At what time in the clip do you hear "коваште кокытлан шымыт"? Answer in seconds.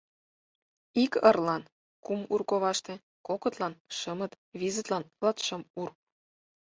2.49-4.31